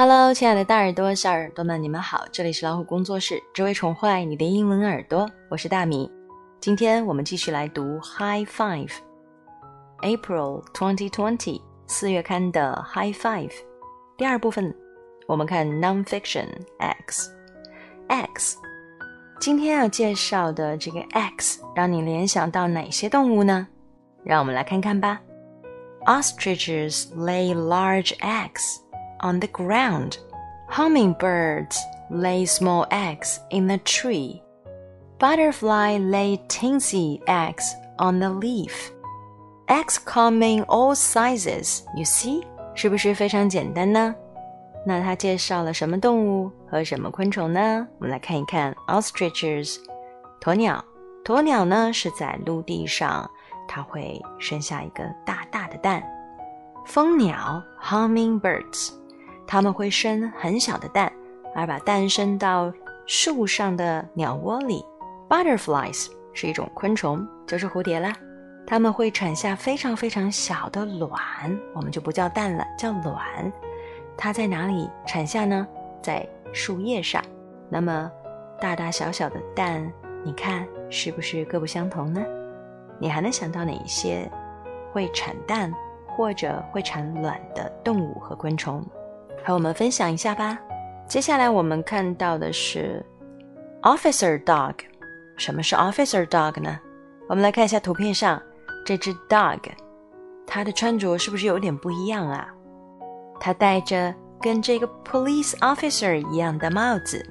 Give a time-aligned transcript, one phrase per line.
[0.00, 2.24] Hello，亲爱的大耳朵、小耳朵们，你们好！
[2.30, 5.28] 这里是老虎工作室，只为宠坏你的英文耳朵。
[5.50, 6.08] 我是大米。
[6.60, 13.50] 今天我们继续来读 High Five，April 2020四月刊的 High Five。
[14.16, 14.72] 第二部分，
[15.26, 16.46] 我们看 Nonfiction
[16.78, 17.32] X
[18.06, 18.56] X。
[19.40, 23.66] 今天要介绍的这个 X，让你联想到哪些动物呢？
[24.22, 25.20] 让我们来看看吧。
[26.06, 28.76] Ostriches lay large eggs.
[29.21, 30.17] on the ground.
[30.69, 31.77] Hummingbirds
[32.09, 34.41] lay small eggs in the tree.
[35.19, 38.91] Butterfly lay teensy eggs on the leaf.
[39.67, 41.81] Eggs come in all sizes.
[41.95, 42.43] You see，
[42.75, 44.15] 是不是非常简单呢？
[44.85, 47.87] 那它介绍了什么动物和什么昆虫呢？
[47.99, 49.77] 我们来看一看 ostriches，
[50.41, 50.83] 鸵鸟。
[51.23, 53.29] 鸵鸟呢是在陆地上，
[53.65, 56.03] 它会生下一个大大的蛋。
[56.85, 58.89] 蜂鸟 hummingbirds
[59.48, 61.10] 它们会生很小的蛋，
[61.54, 62.70] 而把蛋生到
[63.06, 64.84] 树上的鸟窝里。
[65.26, 68.14] Butterflies 是一种昆虫，就是蝴蝶啦。
[68.66, 71.18] 它们会产下非常非常小的卵，
[71.74, 73.50] 我们就不叫蛋了，叫卵。
[74.18, 75.66] 它在哪里产下呢？
[76.02, 77.24] 在树叶上。
[77.70, 78.10] 那么
[78.60, 79.90] 大大小小的蛋，
[80.22, 82.22] 你看是不是各不相同呢？
[82.98, 84.30] 你还能想到哪一些
[84.92, 85.72] 会产蛋
[86.06, 88.84] 或者会产卵的动物和昆虫？
[89.45, 90.57] 和我们分享一下吧。
[91.07, 93.05] 接下来我们看到的是
[93.81, 94.73] officer dog。
[95.37, 96.79] 什么是 officer dog 呢？
[97.27, 98.41] 我们来看一下图片上
[98.85, 99.59] 这只 dog，
[100.45, 102.47] 它的穿着是不是有点不一样啊？
[103.39, 107.25] 它戴着跟这个 police officer 一样的帽子，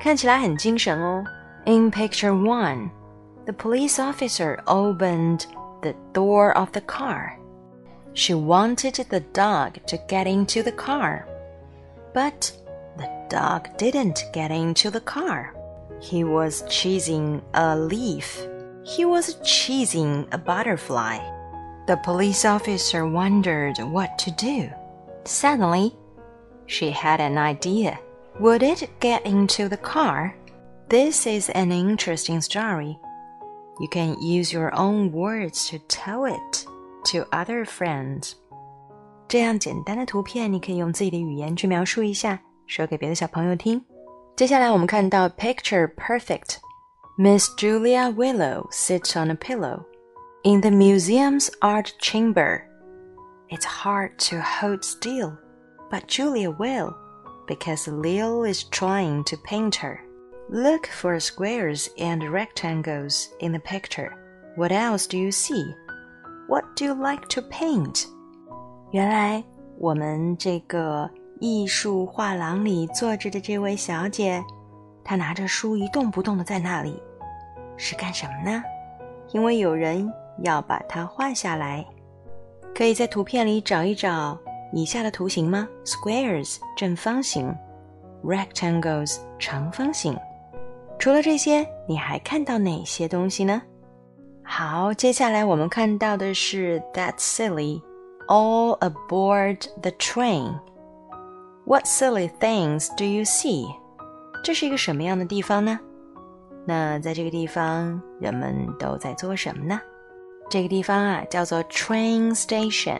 [0.00, 1.24] 看起来很精神哦。
[1.64, 2.90] In picture one,
[3.44, 5.42] the police officer opened
[5.82, 7.32] the door of the car.
[8.13, 11.27] She wanted the dog to get into the car.
[12.13, 12.51] But
[12.97, 15.55] the dog didn't get into the car.
[15.99, 18.45] He was chasing a leaf.
[18.83, 21.17] He was chasing a butterfly.
[21.87, 24.69] The police officer wondered what to do.
[25.25, 25.95] Suddenly,
[26.67, 27.99] she had an idea.
[28.39, 30.35] Would it get into the car?
[30.89, 32.97] This is an interesting story.
[33.79, 36.65] You can use your own words to tell it
[37.04, 38.32] to other friends。
[39.28, 43.84] 这样简单的图片，你可以用自己的语言去描述一下，说给别的小朋友听。
[44.36, 49.84] 接下来我们看到 picture perfect。Miss Julia Willow sits on a pillow
[50.44, 52.62] in the museum's art chamber.
[53.48, 55.36] It's hard to hold still,
[55.90, 56.94] but Julia will,
[57.48, 59.98] because Leo is trying to paint her.
[60.48, 64.12] Look for squares and rectangles in the picture.
[64.54, 65.74] What else do you see?
[66.47, 68.05] What do you like to paint？
[68.91, 69.43] 原来
[69.79, 71.09] 我们这个
[71.39, 74.43] 艺术画廊里坐着的这位小姐，
[75.03, 77.01] 她拿着书一动不动的在那里，
[77.77, 78.63] 是干什么呢？
[79.31, 80.11] 因为有人
[80.43, 81.85] 要把它画下来。
[82.75, 84.37] 可以在图片里找一找
[84.71, 87.55] 以下的图形吗？Squares 正方形
[88.23, 90.17] ，Rectangles 长方形。
[90.99, 93.61] 除了这些，你还看到哪些东西呢？
[94.43, 97.81] 好，接下来我们看到的是 That's silly.
[98.27, 100.59] All aboard the train.
[101.65, 103.65] What silly things do you see?
[104.43, 105.79] 这是一个什么样的地方呢？
[106.65, 109.79] 那在这个地方，人们都在做什么呢？
[110.49, 112.99] 这个地方啊，叫做 train station。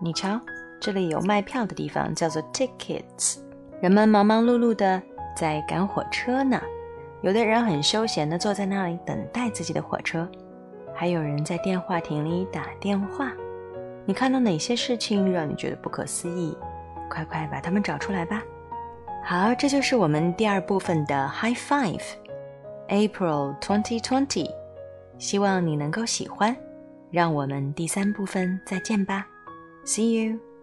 [0.00, 0.40] 你瞧，
[0.80, 3.38] 这里有卖票的地方，叫做 tickets。
[3.80, 5.02] 人们忙忙碌碌的
[5.36, 6.60] 在赶火车呢。
[7.22, 10.28] 有的人很休闲的坐在那里等待自己的火车。
[10.94, 13.32] 还有人在电话亭里打电话，
[14.06, 16.56] 你看到哪些事情让你觉得不可思议？
[17.10, 18.42] 快快把它们找出来吧！
[19.24, 24.50] 好，这就是我们第二部分的 High Five，April 2020，
[25.18, 26.56] 希望你能够喜欢。
[27.10, 29.26] 让我们第三部分再见吧
[29.84, 30.53] ，See you。